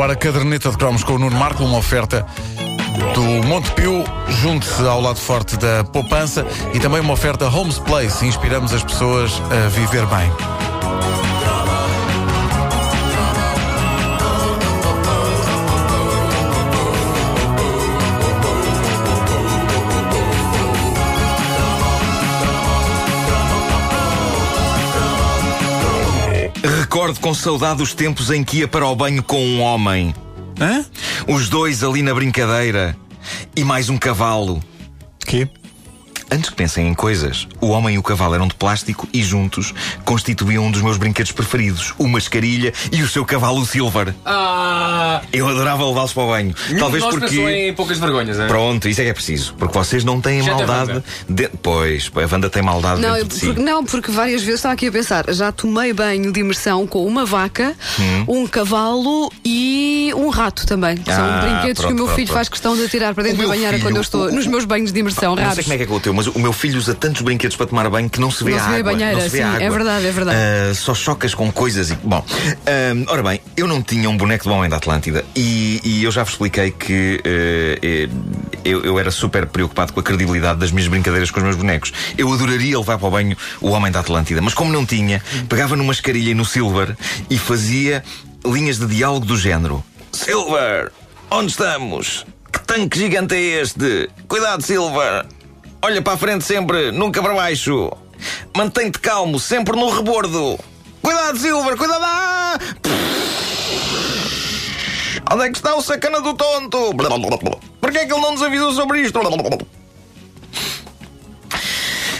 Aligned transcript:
Agora, 0.00 0.14
a 0.14 0.16
caderneta 0.16 0.70
de 0.70 0.78
cromos 0.78 1.04
com 1.04 1.12
o 1.12 1.18
Nuno 1.18 1.36
Marco, 1.36 1.62
uma 1.62 1.76
oferta 1.76 2.24
do 3.12 3.46
Montepio, 3.46 4.02
junte-se 4.28 4.80
ao 4.86 4.98
lado 4.98 5.18
forte 5.18 5.58
da 5.58 5.84
poupança 5.84 6.46
e 6.72 6.80
também 6.80 7.02
uma 7.02 7.12
oferta 7.12 7.46
Homes 7.48 7.78
Place. 7.78 8.24
Inspiramos 8.24 8.72
as 8.72 8.82
pessoas 8.82 9.30
a 9.50 9.68
viver 9.68 10.06
bem. 10.06 10.59
Recordo 26.62 27.18
com 27.20 27.32
saudade 27.32 27.82
os 27.82 27.94
tempos 27.94 28.30
em 28.30 28.44
que 28.44 28.58
ia 28.58 28.68
para 28.68 28.86
o 28.86 28.94
banho 28.94 29.22
com 29.22 29.42
um 29.42 29.60
homem. 29.60 30.14
Hã? 30.60 30.84
Os 31.26 31.48
dois 31.48 31.82
ali 31.82 32.02
na 32.02 32.14
brincadeira. 32.14 32.96
E 33.56 33.64
mais 33.64 33.88
um 33.88 33.96
cavalo. 33.96 34.62
Quê? 35.20 35.48
Antes 36.32 36.48
que 36.50 36.56
pensem 36.56 36.86
em 36.88 36.94
coisas, 36.94 37.48
o 37.60 37.68
homem 37.70 37.96
e 37.96 37.98
o 37.98 38.02
cavalo 38.02 38.34
eram 38.36 38.46
de 38.46 38.54
plástico 38.54 39.08
e 39.12 39.22
juntos 39.22 39.74
constituíam 40.04 40.64
um 40.66 40.70
dos 40.70 40.80
meus 40.80 40.96
brinquedos 40.96 41.32
preferidos, 41.32 41.92
o 41.98 42.06
mascarilha 42.06 42.72
e 42.92 43.02
o 43.02 43.08
seu 43.08 43.24
cavalo 43.24 43.64
Silver. 43.66 44.14
Ah! 44.24 45.22
Eu 45.32 45.48
adorava 45.48 45.84
levá-los 45.86 46.12
para 46.12 46.22
o 46.22 46.28
banho. 46.28 46.54
Nenhum 46.68 46.78
Talvez 46.80 47.02
nós 47.02 47.14
pensou 47.14 47.28
porque. 47.42 47.50
em 47.68 47.74
poucas 47.74 47.98
vergonhas, 47.98 48.38
é? 48.38 48.46
Pronto, 48.46 48.88
isso 48.88 49.00
é 49.00 49.04
que 49.04 49.10
é 49.10 49.14
preciso. 49.14 49.54
Porque 49.58 49.76
vocês 49.76 50.04
não 50.04 50.20
têm 50.20 50.42
maldade. 50.42 51.02
De... 51.28 51.48
Pois, 51.62 52.10
a 52.14 52.32
Wanda 52.32 52.48
tem 52.48 52.62
maldade 52.62 53.00
Não, 53.00 53.08
dentro 53.14 53.24
eu- 53.24 53.28
de 53.28 53.34
si. 53.34 53.46
porque, 53.46 53.60
não, 53.62 53.84
porque 53.84 54.10
várias 54.12 54.42
vezes 54.42 54.60
estava 54.60 54.74
aqui 54.74 54.86
a 54.86 54.92
pensar, 54.92 55.24
já 55.30 55.50
tomei 55.50 55.92
banho 55.92 56.32
de 56.32 56.40
imersão 56.40 56.86
com 56.86 57.04
uma 57.06 57.24
vaca, 57.24 57.74
Hum. 57.98 58.24
um 58.42 58.46
cavalo 58.46 59.32
e 59.44 59.69
um 60.14 60.28
rato 60.28 60.66
também. 60.66 60.96
São 61.04 61.14
Ah, 61.24 61.40
brinquedos 61.42 61.78
que 61.78 61.82
pronto, 61.82 61.92
o 61.92 61.94
meu 61.94 62.04
pronto, 62.04 62.16
filho 62.16 62.26
pronto. 62.28 62.36
faz 62.36 62.48
questão 62.48 62.76
de 62.76 62.88
tirar 62.88 63.14
para 63.14 63.24
dentro 63.24 63.38
da 63.38 63.42
meu 63.44 63.50
banheira 63.50 63.72
filho, 63.72 63.82
quando 63.84 63.96
eu 63.96 64.02
estou 64.02 64.26
o- 64.28 64.32
nos 64.32 64.46
meus 64.46 64.64
banhos 64.64 64.92
de 64.92 64.98
imersão 65.00 65.34
Não 65.36 65.52
sei 65.54 65.62
como 65.64 65.74
é 65.74 65.76
que 65.76 65.82
é 65.82 65.86
com 65.86 65.94
o 65.94 66.00
teu, 66.00 66.12
mas 66.14 66.26
o 66.26 66.38
meu 66.38 66.52
filho 66.52 66.78
usa 66.78 66.94
tantos 66.94 67.22
brinquedos 67.22 67.56
para 67.56 67.66
tomar 67.66 67.88
banho 67.90 68.08
que 68.10 68.20
não 68.20 68.30
se 68.30 68.42
vê 68.44 68.50
Não 68.52 68.58
a 68.58 68.62
se 68.62 68.68
vê 68.68 68.74
a 68.76 68.78
água. 68.78 68.92
banheira, 68.92 69.12
não 69.14 69.20
se 69.22 69.28
vê 69.28 69.38
sim, 69.38 69.42
a 69.44 69.46
é 69.46 69.56
água. 69.66 69.70
verdade, 69.70 70.06
é 70.06 70.10
verdade. 70.12 70.36
Ah, 70.70 70.74
só 70.74 70.94
chocas 70.94 71.34
com 71.34 71.50
coisas 71.52 71.90
e. 71.90 71.94
Bom, 72.02 72.24
ah, 72.66 73.12
ora 73.12 73.22
bem, 73.22 73.40
eu 73.56 73.66
não 73.66 73.82
tinha 73.82 74.08
um 74.08 74.16
boneco 74.16 74.44
do 74.44 74.50
Homem 74.54 74.68
da 74.68 74.76
Atlântida 74.76 75.24
e, 75.34 75.80
e 75.84 76.04
eu 76.04 76.10
já 76.10 76.22
vos 76.22 76.32
expliquei 76.32 76.70
que 76.70 77.20
eh, 77.24 77.78
eh, 77.82 78.08
eu, 78.64 78.82
eu 78.84 78.98
era 78.98 79.10
super 79.10 79.46
preocupado 79.46 79.92
com 79.92 80.00
a 80.00 80.02
credibilidade 80.02 80.58
das 80.60 80.70
minhas 80.70 80.88
brincadeiras 80.88 81.30
com 81.30 81.38
os 81.38 81.44
meus 81.44 81.56
bonecos. 81.56 81.92
Eu 82.16 82.32
adoraria 82.32 82.78
levar 82.78 82.98
para 82.98 83.08
o 83.08 83.10
banho 83.10 83.36
o 83.60 83.70
Homem 83.70 83.90
da 83.92 84.00
Atlântida, 84.00 84.40
mas 84.40 84.54
como 84.54 84.72
não 84.72 84.84
tinha, 84.86 85.22
pegava 85.48 85.76
numa 85.76 85.92
escarilha 85.92 86.30
e 86.30 86.34
no 86.34 86.44
Silver 86.44 86.96
e 87.28 87.38
fazia 87.38 88.02
linhas 88.44 88.78
de 88.78 88.86
diálogo 88.86 89.26
do 89.26 89.36
género: 89.36 89.84
Silver, 90.12 90.92
onde 91.30 91.50
estamos? 91.50 92.26
Que 92.52 92.60
tanque 92.60 92.98
gigante 92.98 93.34
é 93.34 93.60
este? 93.62 94.10
Cuidado, 94.28 94.62
Silver! 94.62 95.26
Olha 95.82 96.02
para 96.02 96.14
a 96.14 96.16
frente 96.18 96.44
sempre, 96.44 96.90
nunca 96.92 97.22
para 97.22 97.34
baixo. 97.34 97.90
Mantém-te 98.56 98.98
calmo, 98.98 99.38
sempre 99.38 99.76
no 99.76 99.88
rebordo. 99.88 100.58
Cuidado, 101.02 101.38
Silver, 101.38 101.76
cuidado! 101.76 102.04
Ah! 102.04 102.58
Onde 105.32 105.44
é 105.44 105.50
que 105.50 105.56
está 105.56 105.74
o 105.76 105.82
sacana 105.82 106.20
do 106.20 106.34
tonto? 106.34 106.92
Porquê 107.80 107.98
é 107.98 108.06
que 108.06 108.12
ele 108.12 108.20
não 108.20 108.32
nos 108.32 108.42
avisou 108.42 108.72
sobre 108.72 109.00
isto? 109.02 109.18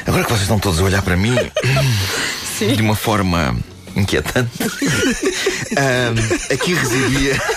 Agora 0.07 0.25
que 0.25 0.31
vocês 0.31 0.43
estão 0.43 0.59
todos 0.59 0.81
a 0.81 0.85
olhar 0.85 1.03
para 1.03 1.17
mim 1.17 1.35
de 2.59 2.81
uma 2.83 2.95
forma 2.95 3.57
inquietante, 4.01 4.51
ahm, 5.77 6.53
aqui 6.53 6.75
residia. 6.75 7.41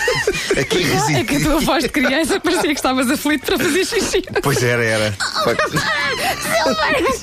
Aqui 0.54 0.60
É 0.60 0.64
que 0.64 0.76
a 0.92 1.00
residia. 1.00 1.40
tua 1.40 1.60
voz 1.60 1.82
de 1.82 1.88
criança 1.88 2.38
parecia 2.38 2.70
que 2.70 2.78
estavas 2.78 3.10
aflito 3.10 3.44
para 3.44 3.58
fazer 3.58 3.84
xixi. 3.84 4.22
Pois 4.42 4.62
era, 4.62 4.84
era. 4.84 5.16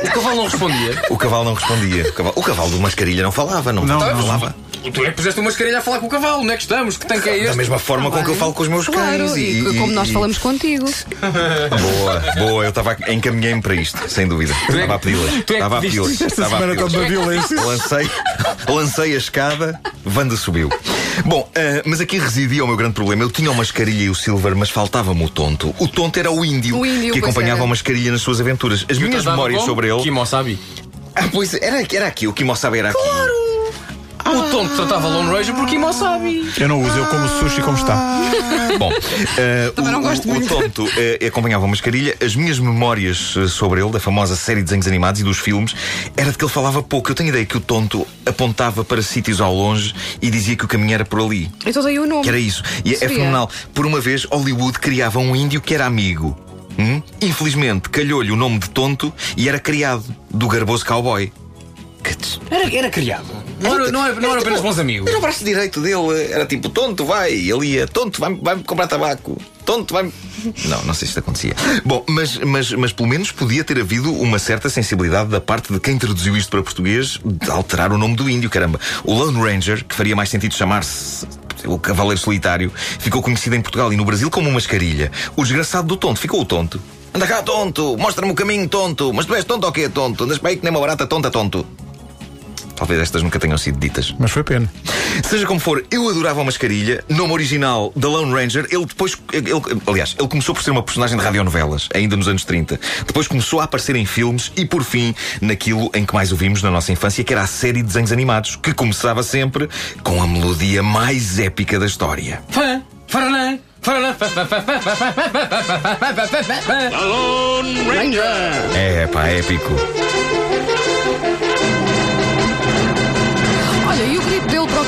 O 0.03 0.11
cavalo 0.11 0.35
não 0.35 0.43
respondia. 0.45 1.01
O 1.09 1.17
cavalo 1.17 1.43
não 1.45 1.53
respondia. 1.53 2.03
O 2.09 2.13
cavalo, 2.13 2.33
o 2.35 2.43
cavalo 2.43 2.69
do 2.71 2.79
mascarilha 2.79 3.23
não 3.23 3.31
falava, 3.31 3.71
não, 3.71 3.85
Não, 3.85 3.99
não 3.99 4.27
não. 4.27 4.53
Tu 4.93 5.05
é 5.05 5.09
que 5.09 5.15
puseste 5.17 5.39
uma 5.39 5.45
mascarilha 5.49 5.77
a 5.77 5.81
falar 5.81 5.99
com 5.99 6.07
o 6.07 6.09
cavalo. 6.09 6.41
Onde 6.41 6.51
é 6.53 6.55
que 6.55 6.63
estamos? 6.63 6.97
Que 6.97 7.05
tanque 7.05 7.29
é 7.29 7.35
este? 7.37 7.47
Da 7.49 7.55
mesma 7.55 7.77
forma 7.77 8.09
com 8.09 8.23
que 8.23 8.29
eu 8.29 8.35
falo 8.35 8.53
com 8.53 8.63
os 8.63 8.67
meus 8.69 8.87
Claro, 8.87 9.29
cães. 9.29 9.37
e, 9.37 9.63
como 9.77 9.91
nós 9.93 10.09
e- 10.09 10.13
falamos 10.13 10.37
contigo. 10.39 10.85
Boa, 11.69 12.19
boa, 12.37 12.63
eu 12.63 12.69
estava 12.69 12.97
a- 13.07 13.11
encaminhei-me 13.13 13.61
para 13.61 13.75
isto, 13.75 13.97
sem 14.09 14.27
dúvida. 14.27 14.53
Estava 14.69 14.95
a 14.95 14.99
pedi-las. 14.99 15.33
é 15.33 15.37
Estava 15.53 15.77
a 15.77 15.81
pedi-las. 15.81 16.11
Esta 16.13 16.25
Estava 16.25 16.57
a 16.57 16.67
pedi-las. 16.89 17.51
Lancei, 17.51 18.09
lancei 18.67 19.13
a 19.13 19.17
escada, 19.17 19.79
Wanda 20.15 20.35
subiu. 20.35 20.69
Bom, 21.25 21.47
ah, 21.55 21.81
mas 21.85 22.01
aqui 22.01 22.17
residia 22.17 22.63
o 22.63 22.67
meu 22.67 22.75
grande 22.77 22.93
problema. 22.93 23.23
Eu 23.23 23.29
tinha 23.29 23.51
o 23.51 23.55
mascarilha 23.55 24.03
e 24.03 24.09
o 24.09 24.15
Silver, 24.15 24.55
mas 24.55 24.69
faltava-me 24.69 25.23
o 25.23 25.29
tonto. 25.29 25.73
O 25.79 25.87
tonto 25.87 26.17
era 26.19 26.31
o 26.31 26.43
índio, 26.43 26.77
O 26.79 26.85
índio, 26.85 27.13
que 27.13 27.19
acompanhava 27.19 27.57
era. 27.59 27.65
o 27.65 27.67
mascarilha 27.67 28.11
nas 28.11 28.21
suas 28.21 28.39
aventuras. 28.41 28.85
As 28.89 28.97
minhas 28.97 29.23
memórias 29.25 29.61
sobre 29.63 29.89
ele. 29.91 30.01
Kimosabi. 30.01 30.59
Ah, 31.13 31.27
pois 31.29 31.53
era, 31.55 31.85
era 31.93 32.07
aqui, 32.07 32.25
o 32.25 32.31
Kimosabe 32.31 32.79
era 32.79 32.89
aqui. 32.91 32.97
O 34.33 34.43
tonto 34.49 34.75
tratava 34.75 35.07
Lone 35.07 35.29
Ranger 35.29 35.53
por 35.55 35.65
Kimosabi. 35.67 36.49
Eu 36.59 36.67
não 36.67 36.81
uso, 36.81 36.97
eu 36.97 37.05
como 37.07 37.27
sushi 37.27 37.61
como 37.61 37.77
está. 37.77 37.95
Bom, 38.79 38.91
eh, 39.37 39.71
Também 39.75 39.91
o, 39.91 39.93
não 39.93 40.01
gosto 40.01 40.25
o- 40.27 40.31
o 40.31 40.33
muito. 40.35 40.47
tonto 40.47 40.87
eh, 40.97 41.25
acompanhava 41.27 41.65
a 41.65 41.67
mascarilha. 41.67 42.15
As 42.23 42.35
minhas 42.35 42.57
memórias 42.59 43.35
eh, 43.37 43.47
sobre 43.47 43.81
ele, 43.81 43.91
da 43.91 43.99
famosa 43.99 44.35
série 44.35 44.59
de 44.59 44.65
desenhos 44.65 44.87
animados 44.87 45.19
e 45.21 45.23
dos 45.23 45.37
filmes, 45.37 45.75
era 46.15 46.31
de 46.31 46.37
que 46.37 46.43
ele 46.43 46.51
falava 46.51 46.81
pouco. 46.81 47.11
Eu 47.11 47.15
tenho 47.15 47.29
ideia 47.29 47.45
que 47.45 47.57
o 47.57 47.59
tonto 47.59 48.07
apontava 48.25 48.83
para 48.85 49.01
sítios 49.01 49.41
ao 49.41 49.53
longe 49.53 49.93
e 50.21 50.29
dizia 50.31 50.55
que 50.55 50.65
o 50.65 50.67
caminho 50.67 50.93
era 50.93 51.05
por 51.05 51.19
ali. 51.19 51.51
Então 51.65 51.83
daí 51.83 51.99
o 51.99 52.05
nome. 52.07 52.23
Que 52.23 52.29
era 52.29 52.39
isso. 52.39 52.63
E 52.85 52.93
é 52.93 52.97
fenomenal. 52.97 53.49
Por 53.73 53.85
uma 53.85 53.99
vez, 53.99 54.23
Hollywood 54.25 54.79
criava 54.79 55.19
um 55.19 55.35
índio 55.35 55.61
que 55.61 55.75
era 55.75 55.85
amigo. 55.85 56.37
Hum? 56.79 57.01
Infelizmente, 57.21 57.89
calhou-lhe 57.89 58.31
o 58.31 58.35
nome 58.35 58.57
de 58.59 58.69
tonto 58.69 59.13
e 59.35 59.49
era 59.49 59.59
criado 59.59 60.03
do 60.33 60.47
garboso 60.47 60.85
cowboy. 60.85 61.31
Era, 62.49 62.73
era 62.75 62.89
criado. 62.89 63.25
Não 63.61 63.75
era, 63.75 63.91
não 63.91 64.05
era, 64.05 64.19
não 64.19 64.31
era 64.31 64.41
apenas 64.41 64.61
bons 64.61 64.79
amigos. 64.79 65.07
Era 65.07 65.17
o 65.17 65.21
braço 65.21 65.43
direito 65.43 65.79
dele, 65.79 66.31
era 66.31 66.45
tipo, 66.45 66.69
tonto, 66.69 67.05
vai. 67.05 67.31
Ele 67.31 67.67
ia, 67.67 67.87
tonto, 67.87 68.19
vai-me 68.19 68.39
vai 68.41 68.57
comprar 68.57 68.87
tabaco. 68.87 69.39
Tonto, 69.63 69.93
vai 69.93 70.11
Não, 70.65 70.83
não 70.83 70.93
sei 70.93 71.05
se 71.05 71.05
isto 71.05 71.19
acontecia. 71.19 71.55
Bom, 71.85 72.03
mas, 72.09 72.37
mas, 72.37 72.71
mas 72.73 72.91
pelo 72.91 73.07
menos 73.07 73.31
podia 73.31 73.63
ter 73.63 73.79
havido 73.79 74.11
uma 74.13 74.39
certa 74.39 74.69
sensibilidade 74.69 75.29
da 75.29 75.39
parte 75.39 75.71
de 75.71 75.79
quem 75.79 75.97
traduziu 75.97 76.35
isto 76.35 76.49
para 76.49 76.63
português 76.63 77.19
de 77.23 77.49
alterar 77.49 77.91
o 77.91 77.97
nome 77.97 78.15
do 78.15 78.29
índio, 78.29 78.49
caramba. 78.49 78.79
O 79.03 79.13
Lone 79.13 79.39
Ranger, 79.39 79.85
que 79.85 79.93
faria 79.93 80.15
mais 80.15 80.29
sentido 80.29 80.55
chamar-se. 80.55 81.27
O 81.65 81.77
Cavaleiro 81.77 82.19
Solitário 82.19 82.71
ficou 82.99 83.21
conhecido 83.21 83.55
em 83.55 83.61
Portugal 83.61 83.93
e 83.93 83.95
no 83.95 84.03
Brasil 84.03 84.31
como 84.31 84.47
uma 84.47 84.55
mascarilha. 84.55 85.11
O 85.35 85.43
desgraçado 85.43 85.87
do 85.87 85.95
tonto 85.95 86.19
ficou 86.19 86.41
o 86.41 86.45
tonto. 86.45 86.81
Anda 87.13 87.27
cá, 87.27 87.43
tonto! 87.43 87.97
Mostra-me 87.97 88.31
o 88.31 88.35
caminho, 88.35 88.67
tonto! 88.67 89.13
Mas 89.13 89.25
tu 89.25 89.35
és 89.35 89.43
tonto 89.43 89.65
ou 89.65 89.71
quê, 89.71 89.89
tonto? 89.89 90.23
Andas 90.23 90.39
para 90.39 90.49
aí 90.49 90.55
que 90.55 90.63
nem 90.63 90.71
uma 90.71 90.79
barata 90.79 91.05
tonta, 91.05 91.29
tonto. 91.29 91.67
Talvez 92.81 92.99
estas 92.99 93.21
nunca 93.21 93.37
tenham 93.39 93.59
sido 93.59 93.77
ditas. 93.77 94.11
Mas 94.17 94.31
foi 94.31 94.43
pena. 94.43 94.67
Seja 95.23 95.45
como 95.45 95.59
for, 95.59 95.85
eu 95.91 96.09
adorava 96.09 96.41
a 96.41 96.43
mascarilha. 96.43 97.03
Nome 97.07 97.31
original 97.31 97.93
da 97.95 98.07
Lone 98.07 98.33
Ranger. 98.33 98.65
Ele 98.71 98.87
depois. 98.87 99.15
Ele, 99.31 99.51
aliás, 99.85 100.15
ele 100.17 100.27
começou 100.27 100.55
por 100.55 100.63
ser 100.63 100.71
uma 100.71 100.81
personagem 100.81 101.15
de 101.15 101.23
radionovelas, 101.23 101.87
ainda 101.93 102.17
nos 102.17 102.27
anos 102.27 102.43
30. 102.43 102.79
Depois 103.05 103.27
começou 103.27 103.59
a 103.61 103.65
aparecer 103.65 103.95
em 103.95 104.03
filmes 104.03 104.51
e, 104.57 104.65
por 104.65 104.83
fim, 104.83 105.13
naquilo 105.39 105.91
em 105.93 106.03
que 106.03 106.13
mais 106.15 106.31
o 106.31 106.35
vimos 106.35 106.63
na 106.63 106.71
nossa 106.71 106.91
infância, 106.91 107.23
que 107.23 107.31
era 107.31 107.43
a 107.43 107.47
série 107.47 107.83
de 107.83 107.83
desenhos 107.83 108.11
animados, 108.11 108.55
que 108.55 108.73
começava 108.73 109.21
sempre 109.21 109.69
com 110.03 110.19
a 110.19 110.25
melodia 110.25 110.81
mais 110.81 111.37
épica 111.37 111.79
da 111.79 111.85
história. 111.85 112.41
Fã, 112.49 112.81
faranã, 113.07 113.59
faranã, 113.79 114.15
fã, 114.15 114.27
fã, 114.27 114.45
fã, 114.47 114.59
fã, 114.59 114.81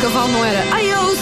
cavalo 0.04 0.34
não 0.34 0.44
era. 0.44 0.66
Ai, 0.76 0.92
eu, 0.92 1.13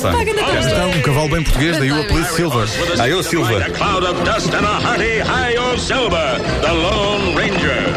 Cá 0.00 0.60
está. 0.60 0.70
Então, 0.70 0.90
um 0.90 1.02
cavalo 1.02 1.28
bem 1.28 1.42
português, 1.42 1.78
daí 1.78 1.90
o 1.90 2.00
apelido 2.00 2.28
Silver. 2.28 2.68
Eu, 3.06 3.22
Silva. 3.22 3.58
A 3.58 3.70
cloud 3.70 4.06
of 4.06 4.22
dust 4.22 4.52
and 4.54 4.66
a 4.66 4.80
hearty 4.80 5.20
hi-yo 5.20 5.78
Silver, 5.78 6.40
the 6.62 6.70
Lone 6.72 7.34
Ranger. 7.34 7.94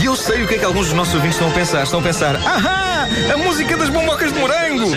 E 0.00 0.04
eu 0.04 0.16
sei 0.16 0.42
o 0.42 0.48
que 0.48 0.54
é 0.56 0.58
que 0.58 0.64
alguns 0.64 0.86
dos 0.86 0.94
nossos 0.94 1.14
ouvintes 1.14 1.36
estão 1.36 1.50
a 1.50 1.52
pensar. 1.52 1.82
Estão 1.84 2.00
a 2.00 2.02
pensar, 2.02 2.36
ahá, 2.36 3.06
a 3.32 3.36
música 3.36 3.76
das 3.76 3.88
bombocas 3.88 4.32
de 4.32 4.38
morango. 4.38 4.90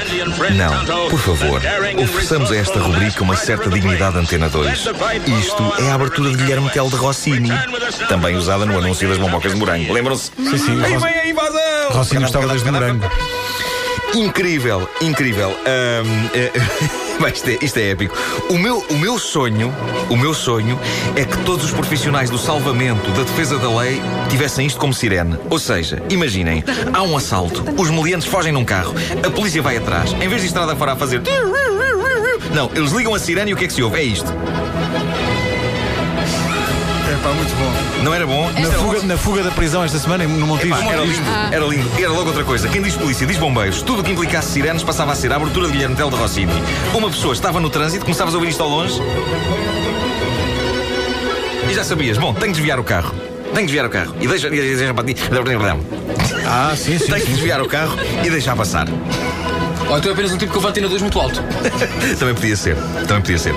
Não, 0.56 1.10
por 1.10 1.20
favor, 1.20 1.62
ofereçamos 2.04 2.52
a 2.52 2.56
esta 2.56 2.80
rubrica 2.80 3.24
uma 3.24 3.36
certa 3.36 3.70
dignidade 3.70 4.14
de 4.14 4.20
Antena 4.20 4.50
2. 4.50 4.88
Isto 5.40 5.74
é 5.80 5.92
a 5.92 5.96
abertura 5.96 6.32
de 6.32 6.38
Guilherme 6.38 6.70
Tell 6.72 6.90
de 6.90 6.96
Rossini, 6.96 7.52
também 8.10 8.36
usada 8.36 8.66
no 8.66 8.78
anúncio 8.78 9.08
das 9.08 9.18
bombocas 9.18 9.54
de 9.54 9.58
morango. 9.60 9.94
Lembram-se? 9.94 10.32
Sim, 10.38 10.58
sim. 10.58 10.84
Aí 10.84 10.98
vem 10.98 11.20
a 11.20 11.28
invasão! 11.28 11.90
Rossini 11.92 12.22
gostava 12.22 12.48
desde 12.48 12.72
morango. 12.72 13.10
Incrível, 14.14 14.88
incrível. 15.02 15.50
Ahm, 15.66 16.30
é- 16.34 16.52
isto, 17.34 17.50
é, 17.50 17.58
isto 17.62 17.78
é 17.78 17.90
épico. 17.92 18.16
O 18.50 18.58
meu, 18.58 18.84
o 18.90 18.98
meu 18.98 19.20
sonho, 19.20 19.74
o 20.10 20.16
meu 20.16 20.34
sonho 20.34 20.80
é 21.16 21.26
que 21.26 21.38
todos 21.40 21.66
os 21.66 21.72
profissionais 21.72 22.30
do 22.30 22.38
salvamento, 22.38 23.10
da 23.12 23.24
defesa 23.24 23.58
da 23.58 23.70
lei, 23.80 24.02
tivessem 24.30 24.66
isto 24.66 24.80
como 24.80 24.94
sirene. 24.94 25.38
Ou 25.50 25.60
seja, 25.60 26.02
imaginem, 26.10 26.64
há 26.94 27.04
um 27.04 27.16
assalto, 27.18 27.64
os 27.78 27.90
meliantes 27.90 28.28
fogem 28.28 28.52
num 28.52 28.66
carro, 28.66 28.94
a 29.26 29.30
polícia 29.30 29.62
vai 29.62 29.78
atrás, 29.78 30.14
em 30.14 30.28
vez 30.28 30.42
de 30.42 30.48
estrada 30.48 30.76
fora 30.76 30.94
a 30.94 30.96
fazer. 30.96 31.22
Não, 32.54 32.72
eles 32.76 32.92
ligam 32.92 33.14
a 33.14 33.20
sirene 33.20 33.52
e 33.52 33.54
o 33.54 33.58
que 33.58 33.66
é 33.66 33.68
que 33.68 33.74
se 33.74 33.84
ouve? 33.84 34.00
É 34.00 34.04
isto. 34.04 34.32
É 37.10 37.16
pá, 37.24 37.30
muito 37.30 37.56
bom. 37.56 38.04
Não 38.04 38.14
era 38.14 38.28
bom? 38.28 38.52
Na 38.52 38.72
fuga, 38.72 39.02
na 39.04 39.18
fuga 39.18 39.44
da 39.44 39.52
prisão 39.52 39.84
esta 39.84 39.98
semana, 39.98 40.26
no 40.26 40.46
Montijo. 40.46 40.74
Epá, 40.76 40.84
era 40.92 41.02
lindo, 41.04 41.30
era 41.52 41.66
lindo. 41.66 41.90
Era 41.98 42.10
logo 42.12 42.28
outra 42.28 42.44
coisa. 42.44 42.68
Quem 42.68 42.82
diz 42.82 42.96
polícia, 42.96 43.26
diz 43.26 43.38
bombeiros. 43.38 43.82
Tudo 43.82 44.02
o 44.02 44.04
que 44.04 44.12
implicasse 44.12 44.52
sirenes 44.52 44.84
passava 44.84 45.14
a 45.14 45.16
ser 45.16 45.32
a 45.32 45.38
abertura 45.38 45.68
de 45.68 45.74
Guilherme 45.74 45.96
de 45.96 46.02
Rossini. 46.04 46.52
Uma 46.94 47.10
pessoa 47.10 47.34
estava 47.34 47.60
no 47.60 47.70
trânsito, 47.70 48.04
começavas 48.04 48.34
a 48.34 48.38
ouvir 48.38 48.50
isto 48.50 48.62
ao 48.62 48.70
longe. 48.70 49.02
E 51.70 51.74
já 51.74 51.84
sabias, 51.84 52.18
bom, 52.18 52.34
tenho 52.34 52.48
que 52.48 52.58
desviar 52.58 52.80
o 52.80 52.84
carro. 52.84 53.14
Tenho 53.46 53.56
que 53.56 53.62
desviar 53.64 53.86
o 53.86 53.90
carro. 53.90 54.14
E 54.20 54.28
deixa. 54.28 54.48
e 54.48 54.76
deixa- 54.76 54.94
Ah, 56.46 56.74
sim, 56.76 56.98
sim. 57.00 57.06
Tenho 57.06 57.16
que 57.22 57.26
sim. 57.28 57.34
desviar 57.34 57.62
o 57.62 57.68
carro 57.68 57.98
e 58.24 58.30
deixar 58.30 58.56
passar. 58.56 58.86
Ou 59.90 59.98
então 59.98 60.10
é 60.10 60.14
apenas 60.14 60.32
um 60.34 60.38
tipo 60.38 60.52
que 60.52 60.58
levanta 60.58 60.82
na 60.82 60.88
2 60.88 61.02
muito 61.02 61.20
alto. 61.20 61.42
Também 62.20 62.36
podia 62.36 62.56
ser, 62.56 62.76
também 63.08 63.22
podia 63.22 63.38
ser. 63.38 63.56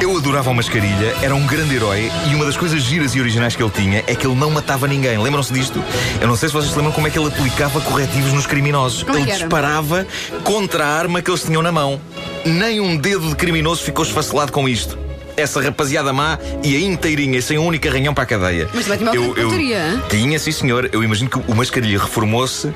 Eu 0.00 0.16
adorava 0.16 0.50
o 0.50 0.54
Mascarilha, 0.54 1.14
era 1.22 1.34
um 1.34 1.46
grande 1.46 1.74
herói 1.74 2.10
e 2.30 2.34
uma 2.34 2.44
das 2.44 2.56
coisas 2.56 2.82
giras 2.82 3.14
e 3.14 3.20
originais 3.20 3.56
que 3.56 3.62
ele 3.62 3.70
tinha 3.70 4.04
é 4.06 4.14
que 4.14 4.26
ele 4.26 4.34
não 4.34 4.50
matava 4.50 4.86
ninguém. 4.86 5.16
Lembram-se 5.18 5.52
disto? 5.52 5.82
Eu 6.20 6.28
não 6.28 6.36
sei 6.36 6.48
se 6.48 6.54
vocês 6.54 6.70
se 6.70 6.76
lembram 6.76 6.92
como 6.92 7.06
é 7.06 7.10
que 7.10 7.18
ele 7.18 7.28
aplicava 7.28 7.80
corretivos 7.80 8.32
nos 8.32 8.46
criminosos. 8.46 9.02
Como 9.02 9.16
é 9.16 9.22
ele 9.22 9.30
era? 9.30 9.40
disparava 9.40 10.06
contra 10.44 10.84
a 10.84 10.88
arma 10.88 11.22
que 11.22 11.30
eles 11.30 11.42
tinham 11.42 11.62
na 11.62 11.72
mão. 11.72 12.00
Nem 12.44 12.80
um 12.80 12.96
dedo 12.96 13.28
de 13.28 13.34
criminoso 13.34 13.82
ficou 13.82 14.04
esfacelado 14.04 14.52
com 14.52 14.68
isto. 14.68 14.98
Essa 15.40 15.60
rapaziada 15.62 16.12
má 16.12 16.38
ia 16.62 16.78
inteirinha, 16.78 17.40
sem 17.40 17.56
um 17.56 17.66
único 17.66 17.88
arranhão 17.88 18.12
para 18.12 18.24
a 18.24 18.26
cadeia. 18.26 18.68
Mas 18.74 18.86
também 18.86 18.98
tinha 19.10 19.20
uma 19.22 19.34
pontaria, 19.34 19.78
hã? 19.78 20.02
Tinha, 20.08 20.38
sim 20.38 20.52
senhor. 20.52 20.90
Eu 20.92 21.02
imagino 21.02 21.30
que 21.30 21.38
o 21.50 21.54
Mascarilha 21.54 21.98
reformou-se 21.98 22.70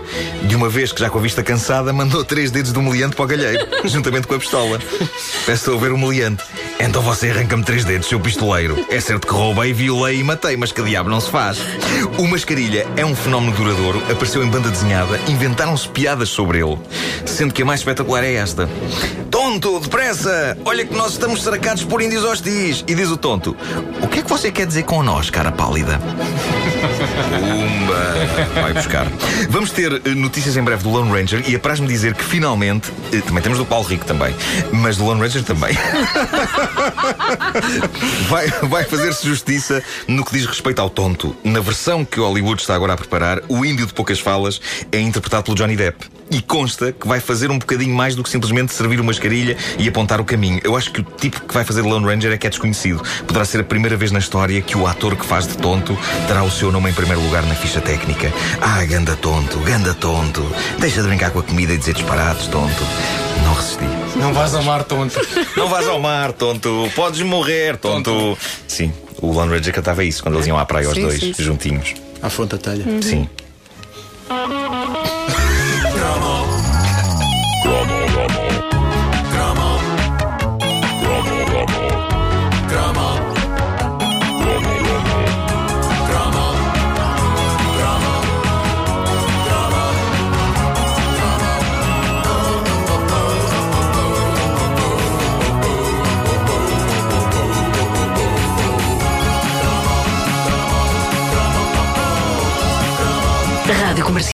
de 0.44 0.56
uma 0.56 0.68
vez 0.68 0.92
que, 0.92 1.00
já 1.00 1.10
com 1.10 1.18
a 1.18 1.20
vista 1.20 1.42
cansada, 1.42 1.92
mandou 1.92 2.24
três 2.24 2.50
dedos 2.50 2.72
do 2.72 2.80
meliante 2.80 3.14
para 3.14 3.24
o 3.24 3.28
galheiro, 3.28 3.66
juntamente 3.84 4.26
com 4.26 4.34
a 4.34 4.38
pistola. 4.38 4.80
Peço 5.44 5.72
a 5.74 5.76
ver 5.76 5.92
o 5.92 5.98
meliante. 5.98 6.42
Então 6.80 7.02
você 7.02 7.30
arranca-me 7.30 7.62
três 7.62 7.84
dedos, 7.84 8.08
seu 8.08 8.18
pistoleiro. 8.18 8.84
É 8.90 8.98
certo 8.98 9.26
que 9.26 9.32
roubei, 9.32 9.72
violei 9.72 10.20
e 10.20 10.24
matei, 10.24 10.56
mas 10.56 10.72
que 10.72 10.82
diabo 10.82 11.10
não 11.10 11.20
se 11.20 11.30
faz. 11.30 11.58
O 12.18 12.26
Mascarilha 12.26 12.86
é 12.96 13.04
um 13.04 13.14
fenómeno 13.14 13.52
duradouro, 13.52 14.02
apareceu 14.10 14.42
em 14.42 14.48
banda 14.48 14.70
desenhada, 14.70 15.20
inventaram-se 15.28 15.88
piadas 15.88 16.30
sobre 16.30 16.58
ele. 16.58 16.78
Sendo 17.26 17.52
que 17.52 17.62
a 17.62 17.64
mais 17.64 17.80
espetacular 17.80 18.24
é 18.24 18.34
esta. 18.34 18.68
Tonto, 19.30 19.80
depressa! 19.80 20.56
Olha 20.64 20.86
que 20.86 20.94
nós 20.94 21.12
estamos 21.12 21.42
cercados 21.42 21.84
por 21.84 22.00
índios 22.00 22.24
hostis. 22.24 22.53
E 22.54 22.94
diz 22.94 23.10
o 23.10 23.16
tonto: 23.16 23.56
O 24.00 24.06
que 24.06 24.20
é 24.20 24.22
que 24.22 24.28
você 24.28 24.52
quer 24.52 24.64
dizer 24.66 24.84
com 24.84 25.02
nós, 25.02 25.28
cara 25.28 25.50
pálida? 25.50 25.98
Pumba! 25.98 28.04
Vai 28.62 28.72
buscar. 28.72 29.06
Vamos 29.48 29.70
ter 29.72 29.92
eh, 29.92 30.10
notícias 30.10 30.56
em 30.56 30.62
breve 30.62 30.84
do 30.84 30.90
Lone 30.90 31.10
Ranger 31.10 31.42
e 31.48 31.56
apraz-me 31.56 31.88
dizer 31.88 32.14
que 32.14 32.22
finalmente. 32.24 32.92
eh, 33.12 33.20
Também 33.20 33.42
temos 33.42 33.58
do 33.58 33.66
Paulo 33.66 33.84
Rico 33.86 34.04
também, 34.04 34.34
mas 34.72 34.96
do 34.96 35.04
Lone 35.04 35.20
Ranger 35.20 35.42
também. 35.42 35.74
vai, 38.28 38.46
vai 38.62 38.84
fazer-se 38.84 39.26
justiça 39.26 39.82
no 40.06 40.24
que 40.24 40.32
diz 40.32 40.46
respeito 40.46 40.80
ao 40.80 40.90
tonto. 40.90 41.34
Na 41.42 41.60
versão 41.60 42.04
que 42.04 42.20
Hollywood 42.20 42.60
está 42.60 42.74
agora 42.74 42.92
a 42.92 42.96
preparar, 42.96 43.40
o 43.48 43.64
índio 43.64 43.86
de 43.86 43.92
poucas 43.92 44.20
falas 44.20 44.60
é 44.92 45.00
interpretado 45.00 45.44
pelo 45.44 45.56
Johnny 45.56 45.76
Depp. 45.76 46.06
E 46.30 46.40
consta 46.40 46.90
que 46.90 47.06
vai 47.06 47.20
fazer 47.20 47.50
um 47.50 47.58
bocadinho 47.58 47.94
mais 47.94 48.16
do 48.16 48.22
que 48.22 48.30
simplesmente 48.30 48.72
servir 48.72 48.98
uma 48.98 49.06
mascarilha 49.06 49.56
e 49.78 49.86
apontar 49.88 50.20
o 50.20 50.24
caminho. 50.24 50.60
Eu 50.64 50.74
acho 50.76 50.90
que 50.90 51.00
o 51.00 51.04
tipo 51.04 51.40
que 51.42 51.52
vai 51.54 51.64
fazer 51.64 51.82
Lone 51.82 52.06
Ranger 52.06 52.32
é 52.32 52.38
que 52.38 52.46
é 52.46 52.50
desconhecido. 52.50 53.02
Poderá 53.26 53.44
ser 53.44 53.60
a 53.60 53.64
primeira 53.64 53.96
vez 53.96 54.10
na 54.10 54.18
história 54.18 54.60
que 54.62 54.76
o 54.76 54.86
ator 54.86 55.14
que 55.16 55.24
faz 55.24 55.46
de 55.46 55.56
tonto 55.58 55.96
terá 56.26 56.42
o 56.42 56.50
seu 56.50 56.72
nome 56.72 56.90
em 56.90 56.94
primeiro 56.94 57.20
lugar 57.22 57.42
na 57.44 57.54
ficha 57.54 57.80
técnica. 57.80 58.32
Ah, 58.60 58.84
ganda 58.84 59.14
tonto, 59.16 59.58
ganda 59.58 59.92
tonto. 59.94 60.44
Deixa 60.78 61.02
de 61.02 61.08
brincar 61.08 61.30
com 61.30 61.38
a 61.38 61.42
comida 61.42 61.72
e 61.74 61.76
dizer 61.78 61.94
disparates, 61.94 62.46
tonto. 62.48 62.82
Não 63.44 63.54
resisti. 63.54 63.84
Não 64.16 64.32
vais 64.32 64.54
amar 64.54 64.82
tonto. 64.84 65.20
Não 65.56 65.68
vais 65.68 65.86
ao 65.86 66.00
mar, 66.00 66.32
tonto. 66.32 66.90
Podes 66.96 67.20
morrer, 67.22 67.76
tonto. 67.76 68.36
Sim, 68.66 68.92
o 69.20 69.30
Lone 69.32 69.52
Ranger 69.54 69.74
cantava 69.74 70.02
isso 70.04 70.22
quando 70.22 70.36
eles 70.36 70.46
iam 70.46 70.58
à 70.58 70.64
praia 70.64 70.88
os 70.88 70.94
Sim, 70.94 71.02
dois, 71.02 71.20
sim, 71.20 71.32
sim. 71.34 71.42
juntinhos. 71.42 71.94
À 72.22 72.30
fonte 72.30 72.52
da 72.56 72.58
telha. 72.58 72.84
Sim. 73.02 73.28